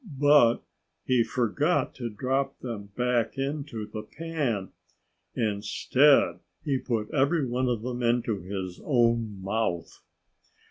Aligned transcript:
But 0.03 0.63
he 1.05 1.23
forgot 1.23 1.93
to 1.97 2.09
drop 2.09 2.57
them 2.61 2.85
back 2.97 3.37
into 3.37 3.85
the 3.85 4.01
pan. 4.01 4.71
Instead, 5.35 6.39
he 6.65 6.79
put 6.79 7.11
every 7.11 7.45
one 7.45 7.69
of 7.69 7.83
them 7.83 8.01
into 8.01 8.39
his 8.41 8.81
own 8.83 9.39
mouth. 9.43 10.01